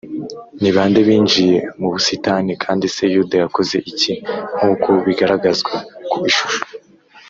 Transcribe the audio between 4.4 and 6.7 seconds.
nk uko bigaragazwa ku ishusho